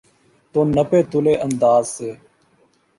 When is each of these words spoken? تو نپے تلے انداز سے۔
تو 0.55 0.59
نپے 0.75 0.99
تلے 1.11 1.33
انداز 1.45 1.83
سے۔ 1.95 2.09